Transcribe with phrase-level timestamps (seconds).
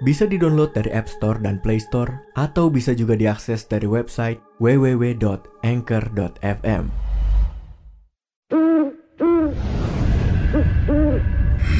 [0.00, 5.52] Bisa di-download dari App Store dan Play Store atau bisa juga diakses dari website www.anchor.fm.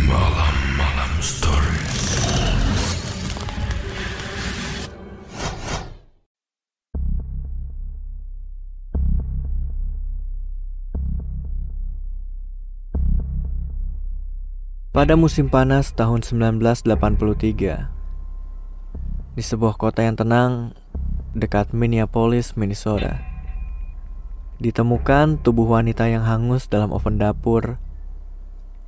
[0.04, 1.80] Malam-malam story.
[14.92, 17.99] Pada musim panas tahun 1983,
[19.30, 20.74] di sebuah kota yang tenang
[21.38, 23.22] dekat Minneapolis, Minnesota,
[24.58, 27.78] ditemukan tubuh wanita yang hangus dalam oven dapur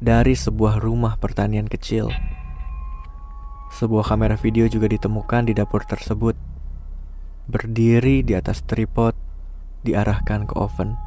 [0.02, 2.10] dari sebuah rumah pertanian kecil.
[3.72, 6.34] Sebuah kamera video juga ditemukan di dapur tersebut,
[7.46, 9.14] berdiri di atas tripod
[9.86, 10.98] diarahkan ke oven.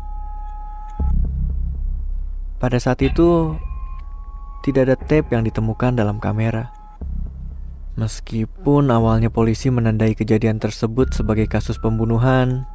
[2.56, 3.60] Pada saat itu,
[4.64, 6.85] tidak ada tape yang ditemukan dalam kamera.
[7.96, 12.68] Meskipun awalnya polisi menandai kejadian tersebut sebagai kasus pembunuhan,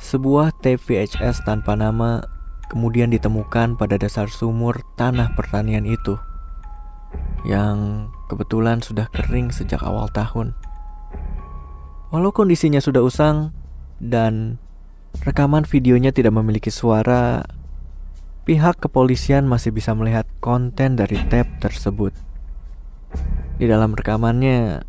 [0.00, 2.24] sebuah tape VHS tanpa nama
[2.72, 6.16] kemudian ditemukan pada dasar sumur tanah pertanian itu
[7.44, 10.56] yang kebetulan sudah kering sejak awal tahun.
[12.08, 13.52] Walau kondisinya sudah usang
[14.00, 14.56] dan
[15.20, 17.44] rekaman videonya tidak memiliki suara,
[18.48, 22.27] pihak kepolisian masih bisa melihat konten dari tape tersebut.
[23.58, 24.86] Di dalam rekamannya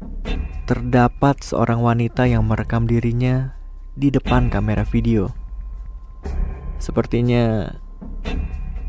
[0.69, 3.57] terdapat seorang wanita yang merekam dirinya
[3.97, 5.33] di depan kamera video.
[6.77, 7.73] Sepertinya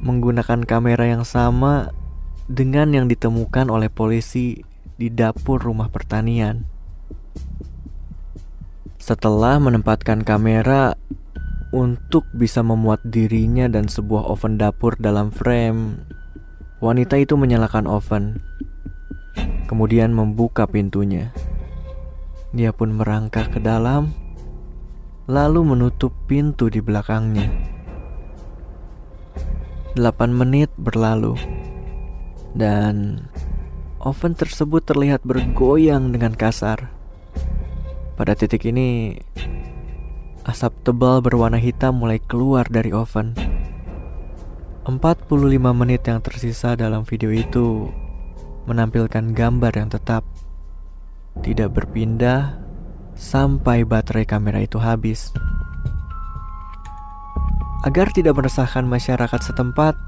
[0.04, 1.96] menggunakan kamera yang sama
[2.44, 4.60] dengan yang ditemukan oleh polisi
[5.00, 6.68] di dapur rumah pertanian.
[9.00, 10.92] Setelah menempatkan kamera
[11.72, 16.04] untuk bisa memuat dirinya dan sebuah oven dapur dalam frame,
[16.84, 18.44] wanita itu menyalakan oven,
[19.70, 21.30] kemudian membuka pintunya.
[22.50, 24.10] Dia pun merangkak ke dalam,
[25.30, 27.46] lalu menutup pintu di belakangnya.
[29.94, 31.38] Delapan menit berlalu,
[32.58, 33.22] dan
[34.02, 36.90] oven tersebut terlihat bergoyang dengan kasar.
[38.18, 39.14] Pada titik ini,
[40.40, 43.38] Asap tebal berwarna hitam mulai keluar dari oven.
[44.88, 45.30] 45
[45.70, 47.92] menit yang tersisa dalam video itu
[48.70, 50.22] menampilkan gambar yang tetap
[51.42, 52.62] tidak berpindah
[53.18, 55.34] sampai baterai kamera itu habis.
[57.82, 59.98] Agar tidak meresahkan masyarakat setempat,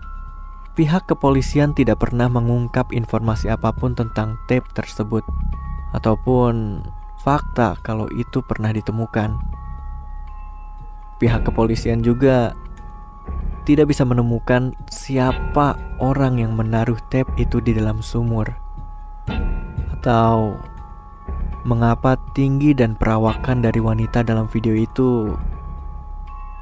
[0.78, 5.26] pihak kepolisian tidak pernah mengungkap informasi apa pun tentang tape tersebut
[5.92, 6.86] ataupun
[7.20, 9.36] fakta kalau itu pernah ditemukan
[11.22, 12.50] pihak kepolisian juga
[13.62, 18.50] tidak bisa menemukan siapa orang yang menaruh tape itu di dalam sumur.
[19.98, 20.58] Atau
[21.62, 25.30] mengapa tinggi dan perawakan dari wanita dalam video itu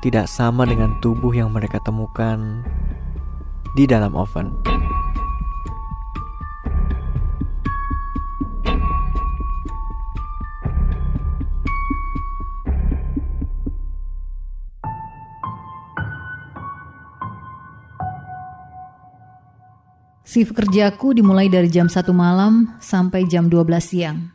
[0.04, 2.64] tidak sama dengan tubuh yang mereka temukan
[3.76, 4.52] di dalam oven.
[20.30, 24.30] Shift kerjaku dimulai dari jam 1 malam sampai jam 12 siang.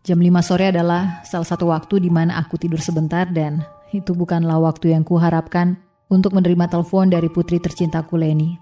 [0.00, 4.56] Jam 5 sore adalah salah satu waktu di mana aku tidur sebentar dan itu bukanlah
[4.56, 5.76] waktu yang kuharapkan
[6.08, 8.56] untuk menerima telepon dari putri tercintaku Leni.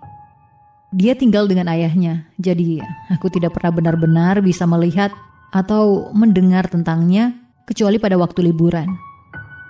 [0.91, 5.15] Dia tinggal dengan ayahnya, jadi aku tidak pernah benar-benar bisa melihat
[5.55, 7.39] atau mendengar tentangnya
[7.71, 8.91] kecuali pada waktu liburan.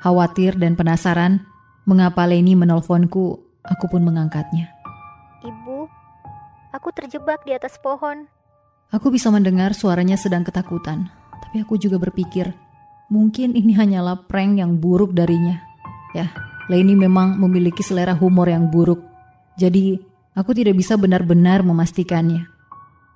[0.00, 1.44] Khawatir dan penasaran
[1.85, 4.75] mengapa Leni menelponku, aku pun mengangkatnya.
[6.76, 8.28] Aku terjebak di atas pohon.
[8.93, 11.08] Aku bisa mendengar suaranya sedang ketakutan,
[11.40, 12.52] tapi aku juga berpikir,
[13.08, 15.56] mungkin ini hanyalah prank yang buruk darinya.
[16.12, 16.28] Ya,
[16.69, 19.00] Leni memang memiliki selera humor yang buruk.
[19.56, 19.96] Jadi,
[20.37, 22.44] aku tidak bisa benar-benar memastikannya.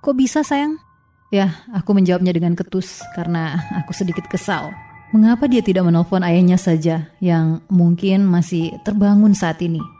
[0.01, 0.81] Kok bisa, sayang?
[1.29, 4.73] Ya, aku menjawabnya dengan ketus karena aku sedikit kesal.
[5.13, 10.00] Mengapa dia tidak menelpon ayahnya saja yang mungkin masih terbangun saat ini?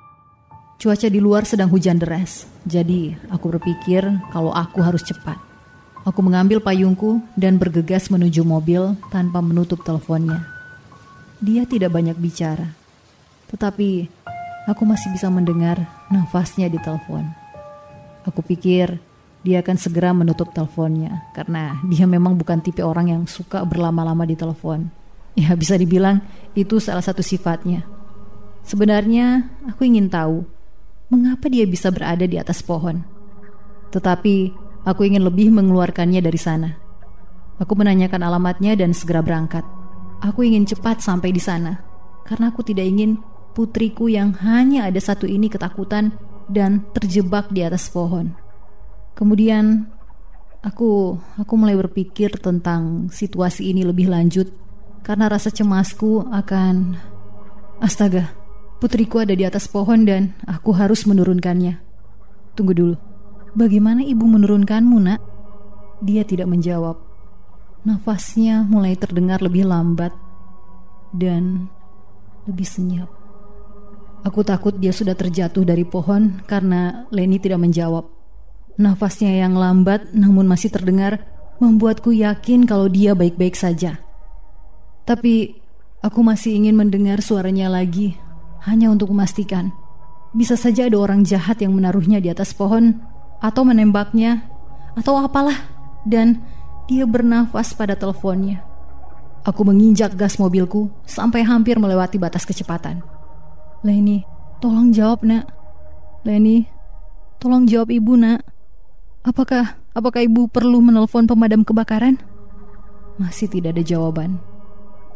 [0.81, 4.01] Cuaca di luar sedang hujan deras, jadi aku berpikir
[4.33, 5.37] kalau aku harus cepat.
[6.09, 10.41] Aku mengambil payungku dan bergegas menuju mobil tanpa menutup teleponnya.
[11.45, 12.73] dia tidak banyak bicara.
[13.53, 14.09] Tetapi
[14.73, 17.29] aku masih bisa mendengar nafasnya di telepon.
[18.25, 18.97] Aku pikir
[19.45, 24.33] dia akan segera menutup teleponnya karena dia memang bukan tipe orang yang suka berlama-lama di
[24.33, 24.89] telepon.
[25.37, 26.25] Ya bisa dibilang
[26.57, 27.85] itu salah satu sifatnya.
[28.65, 30.60] Sebenarnya aku ingin tahu
[31.11, 33.03] mengapa dia bisa berada di atas pohon.
[33.91, 34.35] Tetapi
[34.87, 36.79] aku ingin lebih mengeluarkannya dari sana.
[37.61, 39.67] Aku menanyakan alamatnya dan segera berangkat.
[40.25, 41.83] Aku ingin cepat sampai di sana
[42.25, 43.21] karena aku tidak ingin
[43.53, 46.15] putriku yang hanya ada satu ini ketakutan
[46.49, 48.33] dan terjebak di atas pohon.
[49.19, 49.91] Kemudian
[50.63, 54.49] aku aku mulai berpikir tentang situasi ini lebih lanjut
[55.05, 56.97] karena rasa cemasku akan
[57.81, 58.33] astaga,
[58.81, 61.79] putriku ada di atas pohon dan aku harus menurunkannya.
[62.57, 62.97] Tunggu dulu.
[63.53, 65.21] Bagaimana ibu menurunkanmu, Nak?
[66.01, 66.97] Dia tidak menjawab.
[67.85, 70.13] Nafasnya mulai terdengar lebih lambat
[71.13, 71.69] dan
[72.49, 73.09] lebih senyap.
[74.21, 78.05] Aku takut dia sudah terjatuh dari pohon karena Leni tidak menjawab.
[78.77, 81.25] Nafasnya yang lambat namun masih terdengar
[81.61, 84.01] membuatku yakin kalau dia baik-baik saja.
[85.05, 85.57] Tapi
[86.05, 88.17] aku masih ingin mendengar suaranya lagi,
[88.65, 89.73] hanya untuk memastikan.
[90.31, 93.01] Bisa saja ada orang jahat yang menaruhnya di atas pohon,
[93.41, 94.47] atau menembaknya,
[94.95, 95.57] atau apalah,
[96.05, 96.45] dan
[96.87, 98.63] dia bernafas pada teleponnya.
[99.41, 103.01] Aku menginjak gas mobilku sampai hampir melewati batas kecepatan.
[103.81, 104.21] Leni,
[104.61, 105.49] tolong jawab nak.
[106.29, 106.69] Leni,
[107.41, 108.45] tolong jawab ibu nak.
[109.25, 112.21] Apakah apakah ibu perlu menelpon pemadam kebakaran?
[113.17, 114.37] Masih tidak ada jawaban.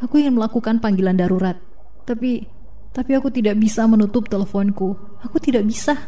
[0.00, 1.60] Aku ingin melakukan panggilan darurat,
[2.08, 2.48] tapi
[2.94, 4.94] tapi aku tidak bisa menutup teleponku.
[5.26, 5.98] Aku tidak bisa.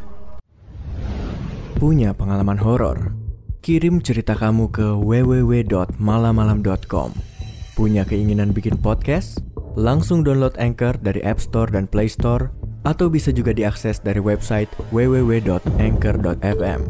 [1.77, 3.13] Punya pengalaman horor?
[3.61, 7.11] Kirim cerita kamu ke www.malamalam.com.
[7.77, 9.43] Punya keinginan bikin podcast?
[9.77, 12.49] Langsung download Anchor dari App Store dan Play Store
[12.87, 16.81] atau bisa juga diakses dari website www.anchor.fm.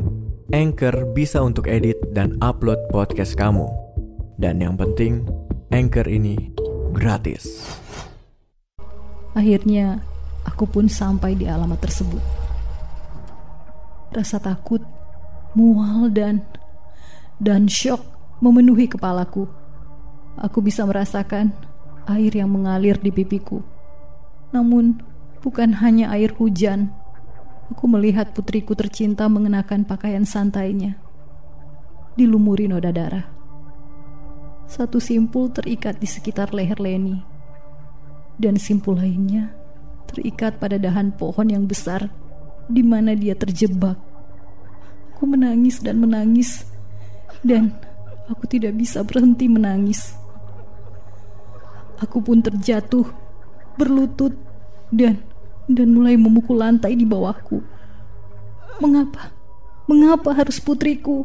[0.55, 3.67] Anchor bisa untuk edit dan upload podcast kamu.
[4.39, 5.27] Dan yang penting,
[5.75, 6.55] Anchor ini
[6.95, 7.83] gratis.
[9.37, 10.01] Akhirnya,
[10.49, 12.25] aku pun sampai di alamat tersebut.
[14.17, 14.81] Rasa takut,
[15.53, 16.41] mual dan
[17.37, 18.01] dan shock
[18.41, 19.45] memenuhi kepalaku.
[20.41, 21.53] Aku bisa merasakan
[22.09, 23.61] air yang mengalir di pipiku.
[24.57, 25.05] Namun,
[25.45, 26.97] bukan hanya air hujan
[27.75, 30.95] Aku melihat putriku tercinta mengenakan pakaian santainya.
[32.15, 33.27] Dilumuri noda darah.
[34.71, 37.36] Satu simpul terikat di sekitar leher Leni.
[38.37, 39.53] Dan simpul lainnya
[40.07, 42.09] terikat pada dahan pohon yang besar
[42.69, 43.97] di mana dia terjebak.
[45.17, 46.69] Aku menangis dan menangis.
[47.41, 47.73] Dan
[48.29, 50.13] aku tidak bisa berhenti menangis.
[51.97, 53.09] Aku pun terjatuh,
[53.81, 54.37] berlutut,
[54.93, 55.17] dan
[55.67, 57.65] dan mulai memukul lantai di bawahku.
[58.79, 59.33] Mengapa?
[59.89, 61.25] Mengapa harus putriku?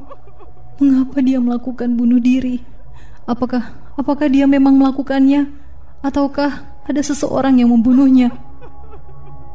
[0.80, 2.64] Mengapa dia melakukan bunuh diri?
[3.28, 5.52] Apakah apakah dia memang melakukannya
[6.02, 8.36] ataukah ada seseorang yang membunuhnya?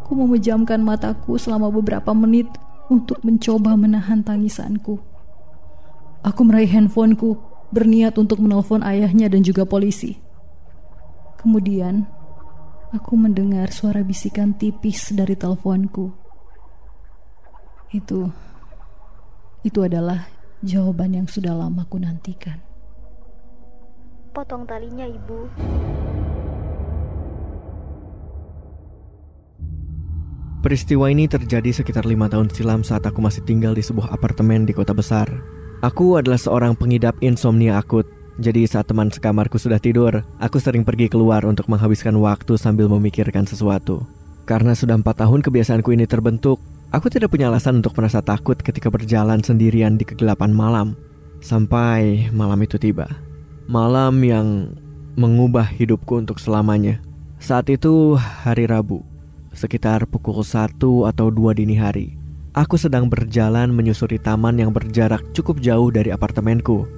[0.02, 2.48] Aku memejamkan mataku selama beberapa menit
[2.88, 4.96] untuk mencoba menahan tangisanku.
[6.24, 7.36] Aku meraih handphoneku,
[7.70, 10.16] berniat untuk menelpon ayahnya dan juga polisi.
[11.36, 12.08] Kemudian,
[12.90, 16.10] aku mendengar suara bisikan tipis dari teleponku.
[17.92, 18.30] Itu
[19.66, 20.30] itu adalah
[20.62, 22.62] jawaban yang sudah lama ku nantikan.
[24.30, 25.38] Potong talinya, Ibu.
[30.66, 34.74] Peristiwa ini terjadi sekitar lima tahun silam saat aku masih tinggal di sebuah apartemen di
[34.74, 35.30] kota besar.
[35.86, 38.02] Aku adalah seorang pengidap insomnia akut
[38.36, 43.48] jadi saat teman sekamarku sudah tidur, aku sering pergi keluar untuk menghabiskan waktu sambil memikirkan
[43.48, 44.04] sesuatu.
[44.44, 46.60] Karena sudah empat tahun kebiasaanku ini terbentuk,
[46.92, 51.00] aku tidak punya alasan untuk merasa takut ketika berjalan sendirian di kegelapan malam.
[51.40, 53.08] Sampai malam itu tiba.
[53.72, 54.76] Malam yang
[55.16, 57.00] mengubah hidupku untuk selamanya.
[57.40, 59.00] Saat itu hari Rabu,
[59.56, 62.14] sekitar pukul 1 atau 2 dini hari.
[62.52, 66.88] Aku sedang berjalan menyusuri taman yang berjarak cukup jauh dari apartemenku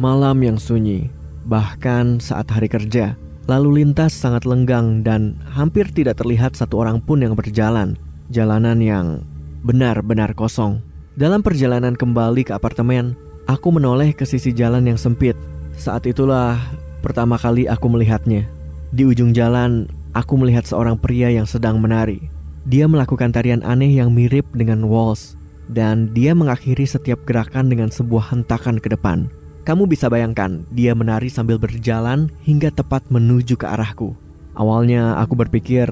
[0.00, 1.12] Malam yang sunyi,
[1.44, 3.12] bahkan saat hari kerja,
[3.44, 8.00] lalu lintas sangat lenggang dan hampir tidak terlihat satu orang pun yang berjalan.
[8.32, 9.20] Jalanan yang
[9.60, 10.80] benar-benar kosong.
[11.12, 13.12] Dalam perjalanan kembali ke apartemen,
[13.44, 15.36] aku menoleh ke sisi jalan yang sempit.
[15.76, 16.56] Saat itulah
[17.04, 18.48] pertama kali aku melihatnya.
[18.96, 22.28] Di ujung jalan, aku melihat seorang pria yang sedang menari.
[22.68, 25.34] Dia melakukan tarian aneh yang mirip dengan waltz,
[25.66, 29.26] dan dia mengakhiri setiap gerakan dengan sebuah hentakan ke depan.
[29.62, 34.14] Kamu bisa bayangkan, dia menari sambil berjalan hingga tepat menuju ke arahku.
[34.58, 35.86] Awalnya aku berpikir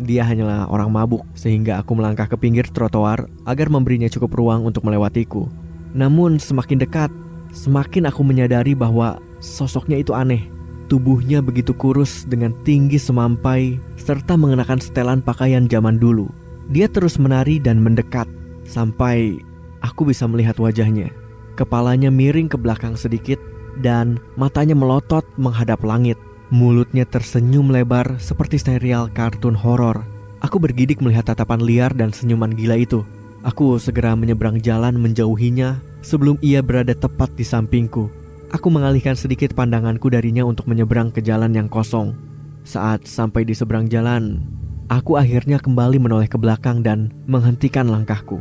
[0.00, 4.84] dia hanyalah orang mabuk, sehingga aku melangkah ke pinggir trotoar agar memberinya cukup ruang untuk
[4.84, 5.48] melewatiku.
[5.94, 7.10] Namun semakin dekat,
[7.54, 10.50] semakin aku menyadari bahwa sosoknya itu aneh.
[10.84, 16.28] Tubuhnya begitu kurus dengan tinggi semampai serta mengenakan setelan pakaian zaman dulu.
[16.68, 18.28] Dia terus menari dan mendekat
[18.68, 19.40] sampai
[19.80, 21.08] aku bisa melihat wajahnya.
[21.56, 23.40] Kepalanya miring ke belakang sedikit
[23.80, 26.20] dan matanya melotot menghadap langit.
[26.52, 30.04] Mulutnya tersenyum lebar seperti serial kartun horor.
[30.44, 33.00] Aku bergidik melihat tatapan liar dan senyuman gila itu.
[33.44, 38.12] Aku segera menyeberang jalan menjauhinya sebelum ia berada tepat di sampingku.
[38.54, 42.14] Aku mengalihkan sedikit pandanganku darinya untuk menyeberang ke jalan yang kosong.
[42.62, 44.46] Saat sampai di seberang jalan,
[44.86, 48.38] aku akhirnya kembali menoleh ke belakang dan menghentikan langkahku.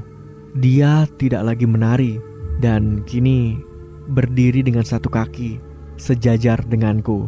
[0.54, 2.22] Dia tidak lagi menari
[2.62, 3.58] dan kini
[4.14, 5.58] berdiri dengan satu kaki
[5.98, 7.26] sejajar denganku.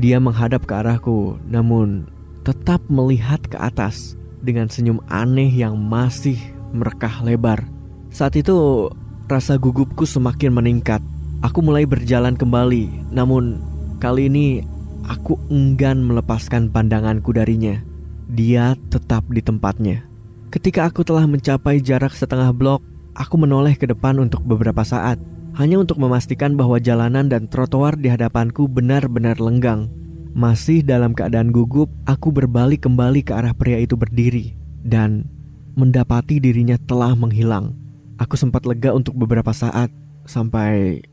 [0.00, 2.08] Dia menghadap ke arahku, namun
[2.40, 6.40] tetap melihat ke atas dengan senyum aneh yang masih
[6.72, 7.68] merekah lebar.
[8.08, 8.88] Saat itu,
[9.28, 11.04] rasa gugupku semakin meningkat.
[11.44, 13.60] Aku mulai berjalan kembali, namun
[14.00, 14.64] kali ini
[15.04, 17.84] aku enggan melepaskan pandanganku darinya.
[18.32, 20.08] Dia tetap di tempatnya.
[20.48, 22.80] Ketika aku telah mencapai jarak setengah blok,
[23.12, 25.20] aku menoleh ke depan untuk beberapa saat
[25.60, 29.92] hanya untuk memastikan bahwa jalanan dan trotoar di hadapanku benar-benar lenggang.
[30.32, 35.28] Masih dalam keadaan gugup, aku berbalik kembali ke arah pria itu berdiri dan
[35.76, 37.76] mendapati dirinya telah menghilang.
[38.16, 39.92] Aku sempat lega untuk beberapa saat
[40.24, 41.04] sampai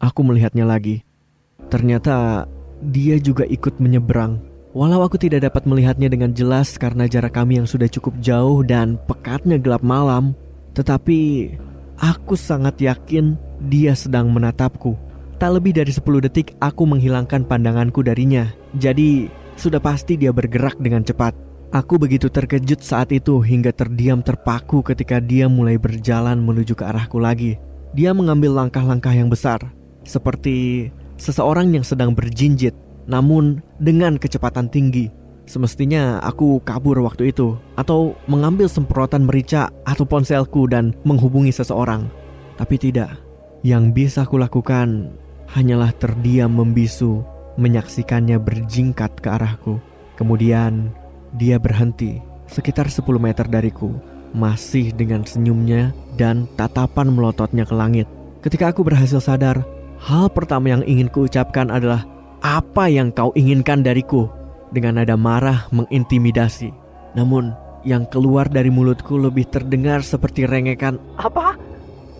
[0.00, 1.04] aku melihatnya lagi.
[1.70, 2.48] Ternyata
[2.82, 4.40] dia juga ikut menyeberang.
[4.72, 8.96] Walau aku tidak dapat melihatnya dengan jelas karena jarak kami yang sudah cukup jauh dan
[9.06, 10.32] pekatnya gelap malam,
[10.74, 11.52] tetapi
[12.00, 13.36] aku sangat yakin
[13.68, 14.96] dia sedang menatapku.
[15.40, 18.52] Tak lebih dari 10 detik aku menghilangkan pandanganku darinya.
[18.76, 19.26] Jadi
[19.58, 21.34] sudah pasti dia bergerak dengan cepat.
[21.70, 27.22] Aku begitu terkejut saat itu hingga terdiam terpaku ketika dia mulai berjalan menuju ke arahku
[27.22, 27.58] lagi.
[27.94, 29.70] Dia mengambil langkah-langkah yang besar,
[30.04, 30.88] seperti
[31.20, 32.72] seseorang yang sedang berjinjit,
[33.04, 35.12] namun dengan kecepatan tinggi.
[35.50, 42.06] Semestinya aku kabur waktu itu, atau mengambil semprotan merica atau ponselku dan menghubungi seseorang.
[42.54, 43.18] Tapi tidak,
[43.66, 45.10] yang bisa kulakukan
[45.50, 47.26] hanyalah terdiam membisu,
[47.58, 49.82] menyaksikannya berjingkat ke arahku.
[50.14, 50.94] Kemudian
[51.34, 53.90] dia berhenti sekitar 10 meter dariku,
[54.30, 58.06] masih dengan senyumnya dan tatapan melototnya ke langit.
[58.40, 59.66] Ketika aku berhasil sadar,
[60.00, 62.08] hal pertama yang ingin kuucapkan adalah
[62.40, 64.32] apa yang kau inginkan dariku
[64.72, 66.72] dengan nada marah mengintimidasi.
[67.12, 67.52] Namun,
[67.84, 71.56] yang keluar dari mulutku lebih terdengar seperti rengekan apa?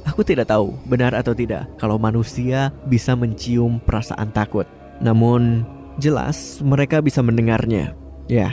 [0.08, 4.66] Aku tidak tahu benar atau tidak kalau manusia bisa mencium perasaan takut.
[5.00, 5.64] Namun,
[6.00, 7.94] jelas mereka bisa mendengarnya.
[8.26, 8.52] Ya,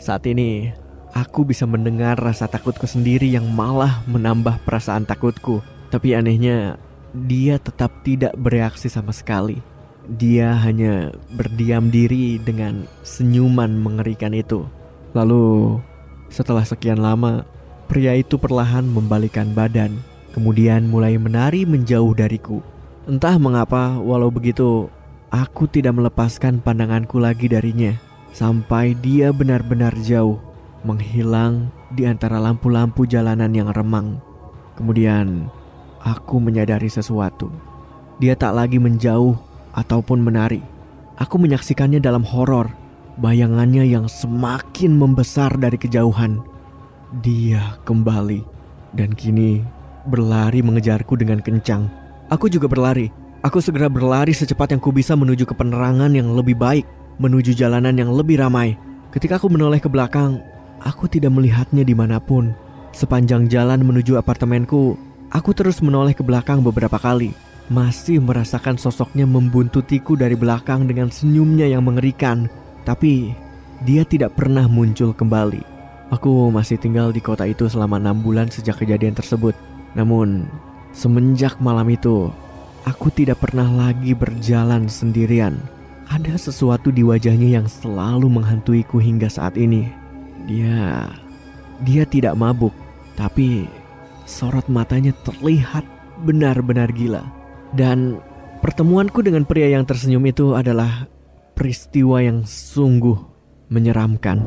[0.00, 0.72] saat ini
[1.16, 5.64] aku bisa mendengar rasa takutku sendiri yang malah menambah perasaan takutku.
[5.88, 6.76] Tapi anehnya,
[7.24, 9.64] dia tetap tidak bereaksi sama sekali.
[10.06, 14.68] Dia hanya berdiam diri dengan senyuman mengerikan itu.
[15.16, 15.80] Lalu,
[16.28, 17.48] setelah sekian lama,
[17.88, 19.96] pria itu perlahan membalikan badan
[20.36, 22.60] kemudian mulai menari menjauh dariku.
[23.08, 24.92] Entah mengapa, walau begitu,
[25.32, 27.96] aku tidak melepaskan pandanganku lagi darinya
[28.36, 30.36] sampai dia benar-benar jauh,
[30.84, 34.20] menghilang di antara lampu-lampu jalanan yang remang.
[34.76, 35.48] Kemudian,
[36.06, 37.50] aku menyadari sesuatu.
[38.22, 39.34] Dia tak lagi menjauh
[39.74, 40.62] ataupun menari.
[41.18, 42.70] Aku menyaksikannya dalam horor,
[43.18, 46.38] bayangannya yang semakin membesar dari kejauhan.
[47.26, 48.46] Dia kembali,
[48.94, 49.66] dan kini
[50.06, 51.90] berlari mengejarku dengan kencang.
[52.30, 53.10] Aku juga berlari.
[53.42, 56.86] Aku segera berlari secepat yang ku bisa menuju ke penerangan yang lebih baik,
[57.18, 58.78] menuju jalanan yang lebih ramai.
[59.10, 60.42] Ketika aku menoleh ke belakang,
[60.82, 62.52] aku tidak melihatnya di mana pun.
[62.90, 64.98] Sepanjang jalan menuju apartemenku,
[65.30, 67.34] aku terus menoleh ke belakang beberapa kali.
[67.66, 72.46] Masih merasakan sosoknya membuntutiku dari belakang dengan senyumnya yang mengerikan.
[72.86, 73.34] Tapi,
[73.82, 75.62] dia tidak pernah muncul kembali.
[76.14, 79.58] Aku masih tinggal di kota itu selama enam bulan sejak kejadian tersebut.
[79.98, 80.46] Namun,
[80.94, 82.30] semenjak malam itu,
[82.86, 85.58] aku tidak pernah lagi berjalan sendirian.
[86.06, 89.90] Ada sesuatu di wajahnya yang selalu menghantuiku hingga saat ini.
[90.46, 91.10] Dia
[91.82, 92.70] dia tidak mabuk,
[93.18, 93.66] tapi
[94.26, 95.86] sorot matanya terlihat
[96.26, 97.24] benar-benar gila.
[97.72, 98.18] Dan
[98.60, 101.06] pertemuanku dengan pria yang tersenyum itu adalah
[101.56, 103.16] peristiwa yang sungguh
[103.70, 104.42] menyeramkan.